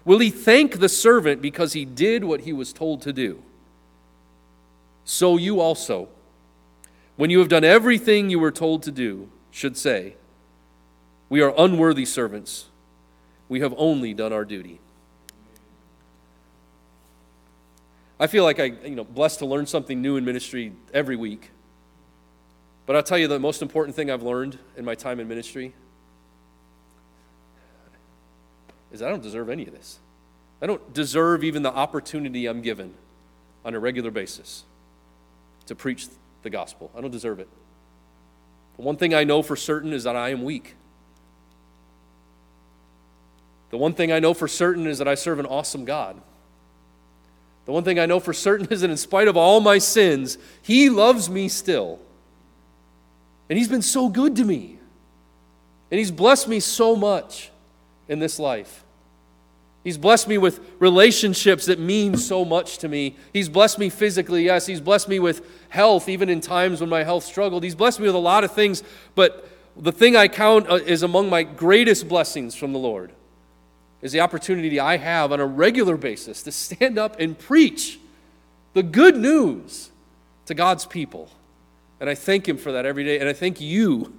[0.06, 3.42] Will he thank the servant because he did what he was told to do?
[5.06, 6.08] So you also,
[7.16, 10.16] when you have done everything you were told to do, should say,
[11.30, 12.66] We are unworthy servants.
[13.48, 14.80] We have only done our duty.
[18.20, 21.52] I feel like I, you know, blessed to learn something new in ministry every week.
[22.86, 25.74] But I'll tell you the most important thing I've learned in my time in ministry
[28.92, 30.00] is I don't deserve any of this.
[30.62, 32.94] I don't deserve even the opportunity I'm given
[33.66, 34.64] on a regular basis
[35.68, 36.08] to preach
[36.42, 36.92] the gospel.
[36.96, 37.50] I don't deserve it.
[38.78, 40.76] The one thing I know for certain is that I am weak.
[43.70, 46.20] The one thing I know for certain is that I serve an awesome God.
[47.66, 50.38] The one thing I know for certain is that in spite of all my sins,
[50.62, 52.00] He loves me still.
[53.50, 54.78] And He's been so good to me.
[55.92, 57.52] And He's blessed me so much
[58.08, 58.84] in this life.
[59.84, 63.18] He's blessed me with relationships that mean so much to me.
[63.34, 64.66] He's blessed me physically, yes.
[64.66, 67.64] He's blessed me with health, even in times when my health struggled.
[67.64, 68.82] He's blessed me with a lot of things,
[69.14, 73.12] but the thing I count uh, is among my greatest blessings from the Lord
[74.02, 78.00] is the opportunity I have on a regular basis to stand up and preach
[78.74, 79.92] the good news
[80.46, 81.30] to God's people.
[82.00, 83.20] And I thank Him for that every day.
[83.20, 84.14] And I thank you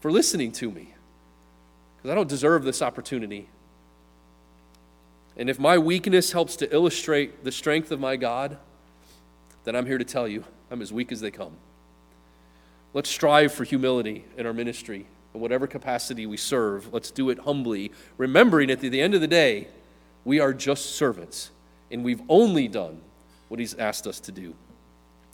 [0.00, 0.94] for listening to me
[1.96, 3.48] because I don't deserve this opportunity.
[5.36, 8.56] And if my weakness helps to illustrate the strength of my God,
[9.64, 11.52] then I'm here to tell you I'm as weak as they come.
[12.92, 17.40] Let's strive for humility in our ministry in whatever capacity we serve, let's do it
[17.40, 19.66] humbly, remembering at the end of the day,
[20.24, 21.50] we are just servants,
[21.90, 23.00] and we've only done
[23.48, 24.54] what He's asked us to do.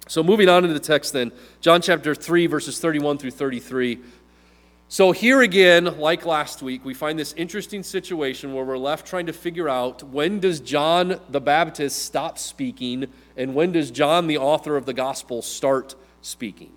[0.08, 4.00] So, moving on into the text, then, John chapter 3, verses 31 through 33.
[4.92, 9.26] So, here again, like last week, we find this interesting situation where we're left trying
[9.26, 14.38] to figure out when does John the Baptist stop speaking, and when does John, the
[14.38, 16.72] author of the gospel, start speaking.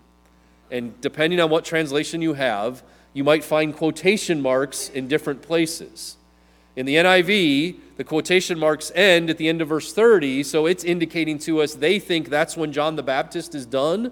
[0.69, 6.17] And depending on what translation you have, you might find quotation marks in different places.
[6.75, 10.83] In the NIV, the quotation marks end at the end of verse 30, so it's
[10.83, 14.11] indicating to us they think that's when John the Baptist is done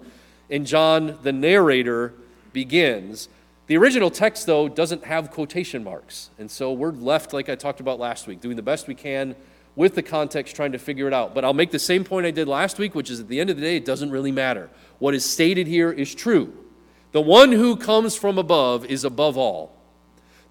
[0.49, 2.15] and John the narrator
[2.51, 3.29] begins.
[3.67, 7.79] The original text, though, doesn't have quotation marks, and so we're left, like I talked
[7.79, 9.35] about last week, doing the best we can
[9.75, 11.33] with the context, trying to figure it out.
[11.33, 13.49] But I'll make the same point I did last week, which is at the end
[13.49, 14.69] of the day, it doesn't really matter.
[14.99, 16.53] What is stated here is true.
[17.11, 19.77] The one who comes from above is above all.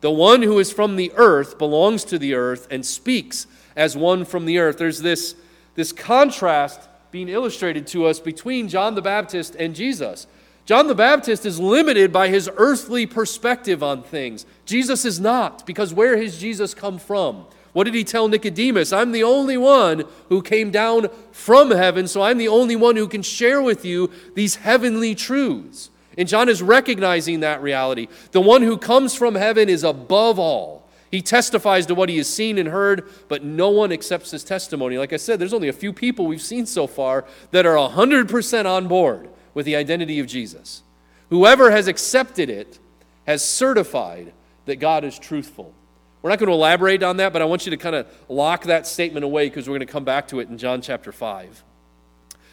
[0.01, 3.46] The one who is from the earth belongs to the earth and speaks
[3.77, 4.79] as one from the earth.
[4.79, 5.35] There's this,
[5.75, 10.27] this contrast being illustrated to us between John the Baptist and Jesus.
[10.71, 14.47] John the Baptist is limited by his earthly perspective on things.
[14.65, 17.47] Jesus is not, because where has Jesus come from?
[17.73, 18.93] What did he tell Nicodemus?
[18.93, 23.09] I'm the only one who came down from heaven, so I'm the only one who
[23.09, 25.91] can share with you these heavenly truths.
[26.17, 28.07] And John is recognizing that reality.
[28.31, 30.89] The one who comes from heaven is above all.
[31.11, 34.99] He testifies to what he has seen and heard, but no one accepts his testimony.
[34.99, 38.67] Like I said, there's only a few people we've seen so far that are 100%
[38.67, 40.83] on board with the identity of Jesus.
[41.31, 42.79] Whoever has accepted it
[43.27, 44.33] has certified
[44.67, 45.75] that God is truthful.
[46.23, 48.65] We're not going to elaborate on that, but I want you to kind of lock
[48.65, 51.65] that statement away because we're going to come back to it in John chapter 5.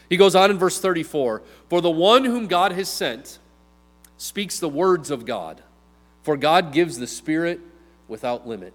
[0.10, 3.40] He goes on in verse 34 For the one whom God has sent,
[4.18, 5.62] speaks the words of God,
[6.24, 7.60] for God gives the Spirit
[8.08, 8.74] without limit.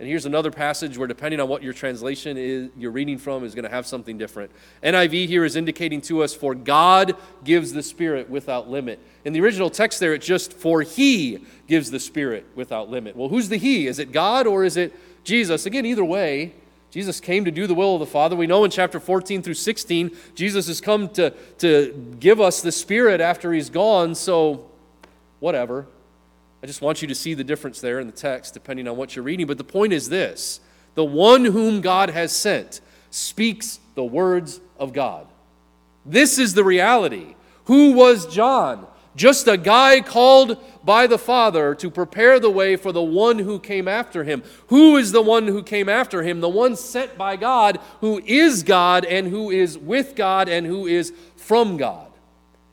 [0.00, 3.54] And here's another passage where, depending on what your translation is, you're reading from, is
[3.54, 4.50] going to have something different.
[4.82, 8.98] NIV here is indicating to us, for God gives the Spirit without limit.
[9.26, 13.14] In the original text there, it's just, for He gives the Spirit without limit.
[13.14, 13.86] Well, who's the He?
[13.86, 15.66] Is it God or is it Jesus?
[15.66, 16.54] Again, either way,
[16.90, 18.34] Jesus came to do the will of the Father.
[18.34, 22.72] We know in chapter 14 through 16, Jesus has come to, to give us the
[22.72, 24.64] Spirit after He's gone, so
[25.40, 25.86] whatever.
[26.62, 29.16] I just want you to see the difference there in the text, depending on what
[29.16, 29.46] you're reading.
[29.46, 30.60] But the point is this
[30.94, 35.26] the one whom God has sent speaks the words of God.
[36.04, 37.34] This is the reality.
[37.64, 38.86] Who was John?
[39.16, 43.58] Just a guy called by the Father to prepare the way for the one who
[43.58, 44.42] came after him.
[44.68, 46.40] Who is the one who came after him?
[46.40, 50.86] The one sent by God, who is God and who is with God and who
[50.86, 52.06] is from God.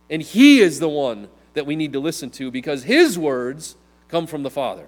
[0.09, 3.75] And he is the one that we need to listen to because his words
[4.07, 4.87] come from the Father.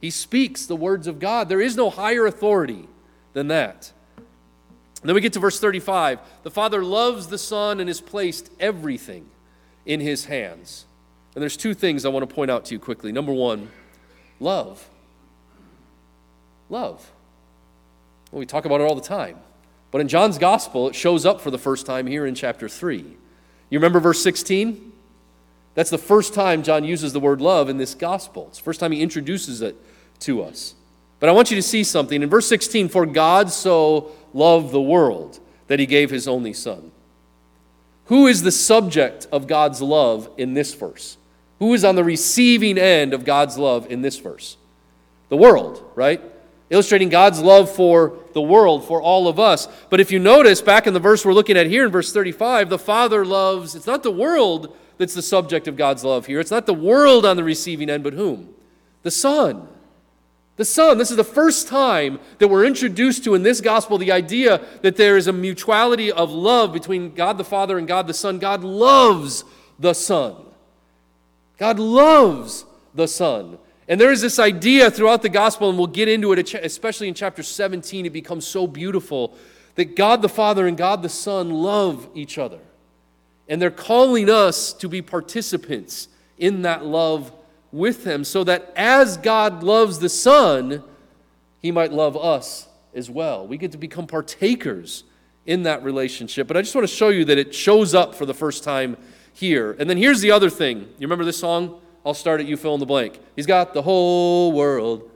[0.00, 1.48] He speaks the words of God.
[1.48, 2.88] There is no higher authority
[3.32, 3.92] than that.
[4.16, 6.18] And then we get to verse 35.
[6.42, 9.26] The Father loves the Son and has placed everything
[9.84, 10.86] in his hands.
[11.34, 13.12] And there's two things I want to point out to you quickly.
[13.12, 13.70] Number one,
[14.40, 14.88] love.
[16.70, 17.12] Love.
[18.32, 19.38] Well, we talk about it all the time.
[19.90, 23.04] But in John's gospel, it shows up for the first time here in chapter 3.
[23.68, 24.92] You remember verse 16?
[25.76, 28.46] That's the first time John uses the word love in this gospel.
[28.48, 29.76] It's the first time he introduces it
[30.20, 30.74] to us.
[31.20, 32.22] But I want you to see something.
[32.22, 36.90] In verse 16, for God so loved the world that he gave his only Son.
[38.06, 41.18] Who is the subject of God's love in this verse?
[41.58, 44.56] Who is on the receiving end of God's love in this verse?
[45.28, 46.22] The world, right?
[46.70, 49.68] Illustrating God's love for the world, for all of us.
[49.90, 52.70] But if you notice back in the verse we're looking at here in verse 35,
[52.70, 56.40] the Father loves, it's not the world that's the subject of God's love here.
[56.40, 58.54] It's not the world on the receiving end, but whom?
[59.02, 59.68] The Son.
[60.56, 60.98] The Son.
[60.98, 64.96] This is the first time that we're introduced to in this gospel the idea that
[64.96, 68.38] there is a mutuality of love between God the Father and God the Son.
[68.38, 69.44] God loves
[69.78, 70.34] the Son.
[71.58, 73.58] God loves the Son.
[73.88, 77.14] And there is this idea throughout the gospel, and we'll get into it, especially in
[77.14, 78.06] chapter 17.
[78.06, 79.36] It becomes so beautiful
[79.76, 82.58] that God the Father and God the Son love each other.
[83.48, 87.32] And they're calling us to be participants in that love
[87.72, 90.82] with them so that as God loves the Son,
[91.60, 93.46] He might love us as well.
[93.46, 95.04] We get to become partakers
[95.44, 96.48] in that relationship.
[96.48, 98.96] But I just want to show you that it shows up for the first time
[99.32, 99.76] here.
[99.78, 100.80] And then here's the other thing.
[100.80, 101.80] You remember this song?
[102.04, 103.18] I'll start at you fill in the blank.
[103.36, 105.10] He's got the whole world.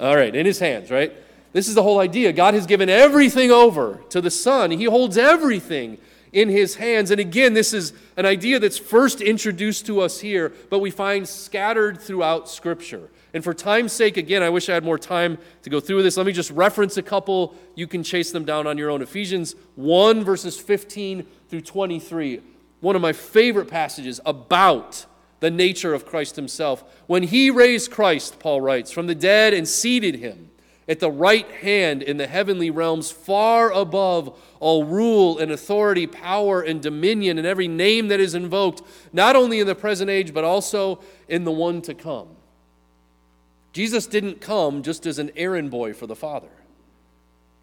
[0.00, 1.12] All right, in his hands, right?
[1.52, 2.32] This is the whole idea.
[2.32, 4.70] God has given everything over to the Son.
[4.70, 5.98] He holds everything
[6.32, 7.10] in his hands.
[7.10, 11.28] And again, this is an idea that's first introduced to us here, but we find
[11.28, 13.10] scattered throughout Scripture.
[13.34, 16.16] And for time's sake, again, I wish I had more time to go through this.
[16.16, 17.54] Let me just reference a couple.
[17.74, 19.02] You can chase them down on your own.
[19.02, 22.40] Ephesians 1, verses 15 through 23.
[22.80, 25.04] One of my favorite passages about
[25.40, 26.84] the nature of Christ himself.
[27.06, 30.50] When he raised Christ, Paul writes, from the dead and seated him
[30.88, 36.62] at the right hand in the heavenly realms, far above all rule and authority, power
[36.62, 40.44] and dominion, and every name that is invoked, not only in the present age, but
[40.44, 42.28] also in the one to come.
[43.74, 46.48] Jesus didn't come just as an errand boy for the Father.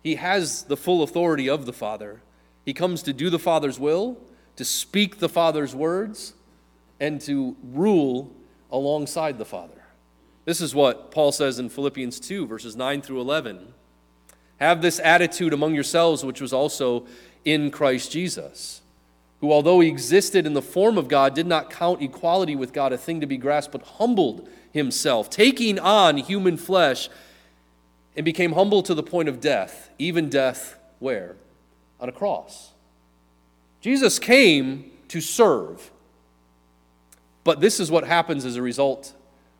[0.03, 2.21] He has the full authority of the Father.
[2.63, 4.17] He comes to do the Father's will,
[4.55, 6.35] to speak the Father's words,
[6.99, 8.31] and to rule
[8.71, 9.84] alongside the Father.
[10.45, 13.73] This is what Paul says in Philippians 2, verses 9 through 11.
[14.59, 17.07] Have this attitude among yourselves, which was also
[17.43, 18.81] in Christ Jesus,
[19.41, 22.93] who, although he existed in the form of God, did not count equality with God
[22.93, 27.09] a thing to be grasped, but humbled himself, taking on human flesh,
[28.15, 31.35] and became humble to the point of death, even death where?
[31.99, 32.71] On a cross.
[33.81, 35.91] Jesus came to serve.
[37.43, 39.13] But this is what happens as a result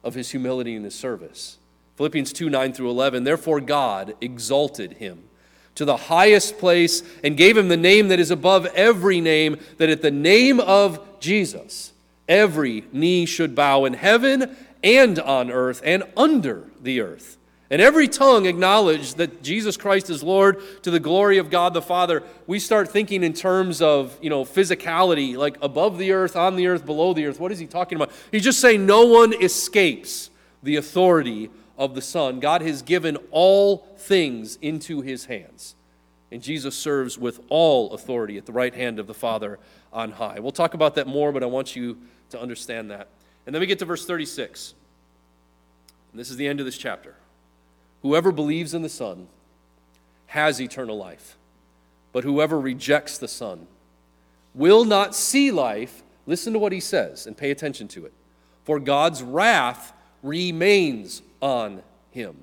[0.05, 1.57] of his humility and his service.
[1.97, 3.23] Philippians 2 9 through 11.
[3.25, 5.23] Therefore, God exalted him
[5.75, 9.89] to the highest place and gave him the name that is above every name, that
[9.89, 11.91] at the name of Jesus,
[12.29, 17.37] every knee should bow in heaven and on earth and under the earth
[17.69, 21.81] and every tongue acknowledge that Jesus Christ is Lord to the glory of God the
[21.81, 26.55] Father, we start thinking in terms of, you know, physicality, like above the earth, on
[26.55, 27.39] the earth, below the earth.
[27.39, 28.11] What is he talking about?
[28.31, 30.29] He's just saying no one escapes
[30.61, 32.39] the authority of the Son.
[32.39, 35.75] God has given all things into his hands.
[36.31, 39.57] And Jesus serves with all authority at the right hand of the Father
[39.91, 40.39] on high.
[40.39, 41.97] We'll talk about that more, but I want you
[42.29, 43.07] to understand that.
[43.45, 44.73] And then we get to verse 36.
[46.11, 47.15] And this is the end of this chapter.
[48.01, 49.27] Whoever believes in the Son
[50.27, 51.37] has eternal life,
[52.11, 53.67] but whoever rejects the Son
[54.53, 56.03] will not see life.
[56.27, 58.13] Listen to what he says and pay attention to it.
[58.63, 59.93] For God's wrath
[60.23, 62.35] remains on him.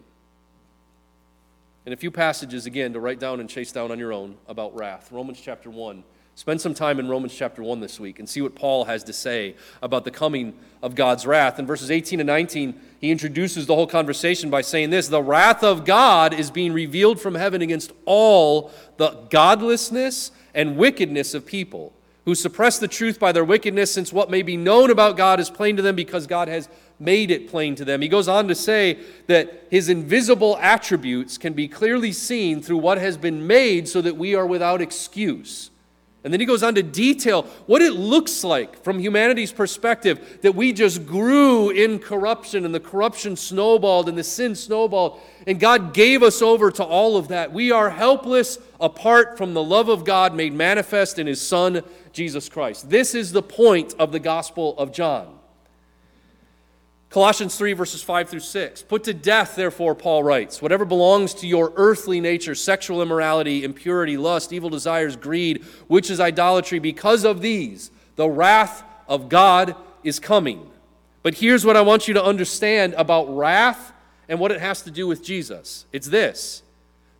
[1.84, 4.76] And a few passages again to write down and chase down on your own about
[4.76, 5.10] wrath.
[5.10, 6.04] Romans chapter 1.
[6.42, 9.12] Spend some time in Romans chapter 1 this week and see what Paul has to
[9.12, 11.60] say about the coming of God's wrath.
[11.60, 15.62] In verses 18 and 19, he introduces the whole conversation by saying this The wrath
[15.62, 21.92] of God is being revealed from heaven against all the godlessness and wickedness of people
[22.24, 25.48] who suppress the truth by their wickedness, since what may be known about God is
[25.48, 26.68] plain to them because God has
[26.98, 28.02] made it plain to them.
[28.02, 32.98] He goes on to say that his invisible attributes can be clearly seen through what
[32.98, 35.68] has been made so that we are without excuse.
[36.24, 40.54] And then he goes on to detail what it looks like from humanity's perspective that
[40.54, 45.20] we just grew in corruption and the corruption snowballed and the sin snowballed.
[45.48, 47.52] And God gave us over to all of that.
[47.52, 52.48] We are helpless apart from the love of God made manifest in his Son, Jesus
[52.48, 52.88] Christ.
[52.88, 55.41] This is the point of the Gospel of John.
[57.12, 58.82] Colossians 3, verses 5 through 6.
[58.84, 64.16] Put to death, therefore, Paul writes, whatever belongs to your earthly nature sexual immorality, impurity,
[64.16, 66.78] lust, evil desires, greed, which is idolatry.
[66.78, 70.70] Because of these, the wrath of God is coming.
[71.22, 73.92] But here's what I want you to understand about wrath
[74.26, 76.62] and what it has to do with Jesus it's this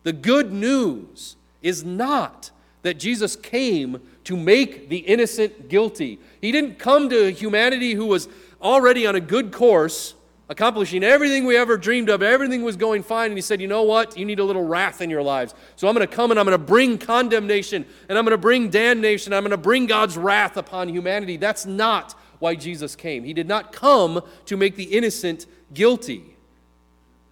[0.01, 2.49] the good news is not
[2.81, 6.19] that Jesus came to make the innocent guilty.
[6.41, 8.27] He didn't come to humanity who was
[8.63, 10.15] already on a good course,
[10.49, 12.23] accomplishing everything we ever dreamed of.
[12.23, 13.31] Everything was going fine.
[13.31, 14.17] And he said, You know what?
[14.17, 15.53] You need a little wrath in your lives.
[15.75, 18.37] So I'm going to come and I'm going to bring condemnation and I'm going to
[18.37, 19.33] bring damnation.
[19.33, 21.37] I'm going to bring God's wrath upon humanity.
[21.37, 23.23] That's not why Jesus came.
[23.23, 26.35] He did not come to make the innocent guilty.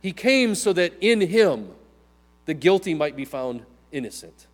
[0.02, 1.70] He came so that in him
[2.46, 4.48] the guilty might be found innocent.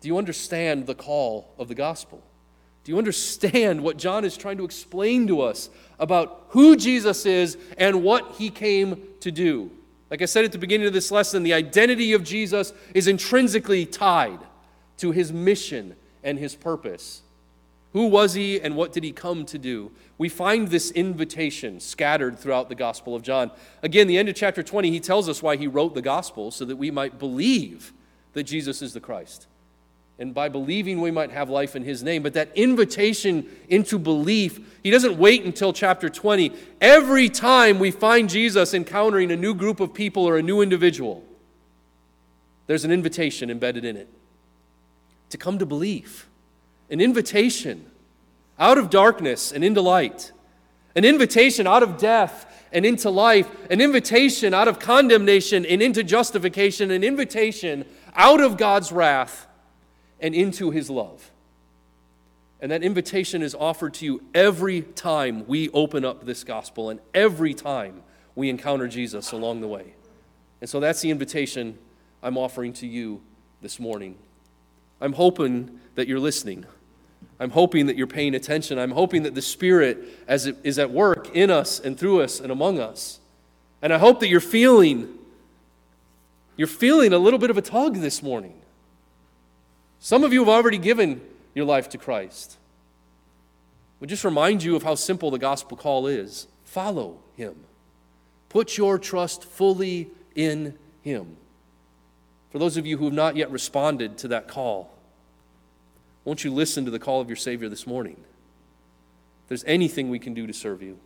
[0.00, 2.22] Do you understand the call of the gospel?
[2.84, 5.68] Do you understand what John is trying to explain to us
[5.98, 9.70] about who Jesus is and what he came to do?
[10.10, 13.84] Like I said at the beginning of this lesson, the identity of Jesus is intrinsically
[13.84, 14.40] tied
[14.98, 17.22] to his mission and his purpose.
[17.92, 19.90] Who was he and what did he come to do?
[20.16, 23.50] We find this invitation scattered throughout the Gospel of John.
[23.82, 26.64] Again, the end of chapter 20, he tells us why he wrote the Gospel so
[26.64, 27.92] that we might believe
[28.32, 29.46] that Jesus is the Christ
[30.18, 32.22] and by believing we might have life in his name.
[32.22, 36.52] But that invitation into belief, he doesn't wait until chapter 20.
[36.80, 41.24] Every time we find Jesus encountering a new group of people or a new individual,
[42.66, 44.08] there's an invitation embedded in it
[45.30, 46.28] to come to belief,
[46.90, 47.86] an invitation
[48.58, 50.32] out of darkness and into light,
[50.96, 56.02] an invitation out of death and into life, an invitation out of condemnation and into
[56.02, 57.84] justification, an invitation
[58.16, 59.47] out of God's wrath
[60.20, 61.30] and into his love.
[62.60, 66.98] And that invitation is offered to you every time we open up this gospel and
[67.14, 68.02] every time
[68.34, 69.94] we encounter Jesus along the way.
[70.60, 71.78] And so that's the invitation
[72.22, 73.20] I'm offering to you
[73.62, 74.16] this morning.
[75.00, 76.64] I'm hoping that you're listening.
[77.38, 78.78] I'm hoping that you're paying attention.
[78.78, 82.40] I'm hoping that the Spirit as it is at work in us and through us
[82.40, 83.20] and among us.
[83.80, 85.14] And I hope that you're feeling
[86.56, 88.60] you're feeling a little bit of a tug this morning.
[90.00, 91.20] Some of you have already given
[91.54, 92.56] your life to Christ.
[94.00, 97.56] We just remind you of how simple the gospel call is follow him,
[98.48, 101.36] put your trust fully in him.
[102.50, 104.90] For those of you who have not yet responded to that call,
[106.24, 108.16] won't you listen to the call of your Savior this morning?
[109.44, 110.98] If there's anything we can do to serve you,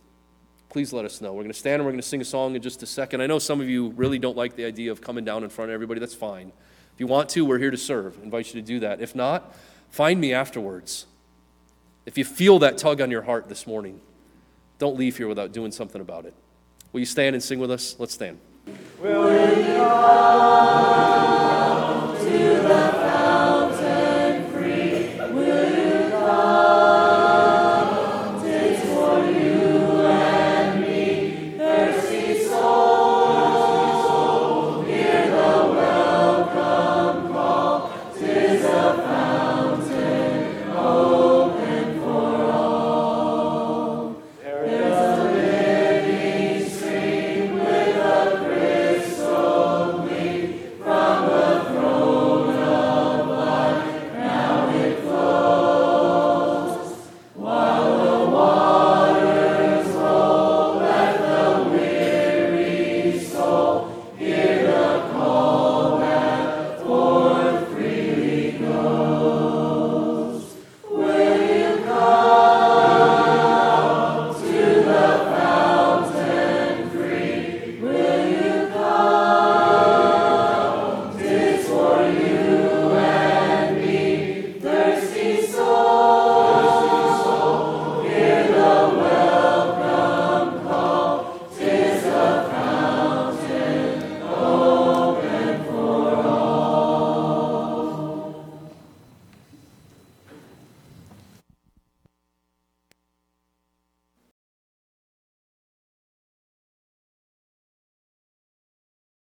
[0.69, 1.31] please let us know.
[1.33, 3.21] We're going to stand and we're going to sing a song in just a second.
[3.21, 5.71] I know some of you really don't like the idea of coming down in front
[5.71, 5.99] of everybody.
[5.99, 6.51] That's fine.
[6.93, 8.17] If you want to, we're here to serve.
[8.19, 9.01] I invite you to do that.
[9.01, 9.55] If not,
[9.89, 11.07] find me afterwards.
[12.05, 13.99] If you feel that tug on your heart this morning,
[14.77, 16.33] don't leave here without doing something about it.
[16.91, 17.95] Will you stand and sing with us?
[17.97, 18.39] Let's stand.